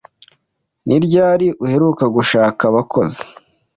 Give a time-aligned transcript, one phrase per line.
[0.87, 3.21] Ni ryari uheruka gushaka abakozi?